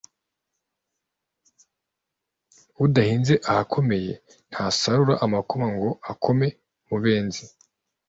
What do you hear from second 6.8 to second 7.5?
mu benzi